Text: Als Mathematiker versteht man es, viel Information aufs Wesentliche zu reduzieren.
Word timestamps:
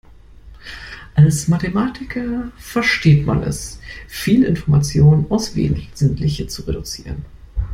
Als 1.13 1.47
Mathematiker 1.47 2.51
versteht 2.57 3.27
man 3.27 3.43
es, 3.43 3.79
viel 4.07 4.41
Information 4.45 5.27
aufs 5.29 5.55
Wesentliche 5.55 6.47
zu 6.47 6.63
reduzieren. 6.63 7.23